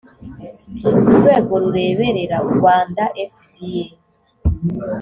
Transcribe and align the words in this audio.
urwego 1.07 1.53
rureberera 1.63 2.37
rwanda 2.53 3.03
fda 3.31 3.81